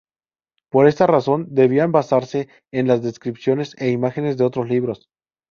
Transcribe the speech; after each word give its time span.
Por 0.71 0.87
esta 0.87 1.05
razón 1.05 1.45
debían 1.51 1.91
basarse 1.91 2.49
en 2.73 2.87
las 2.87 3.03
descripciones 3.03 3.75
e 3.77 3.91
imágenes 3.91 4.35
de 4.35 4.45
otros 4.45 4.67
libros. 4.67 5.05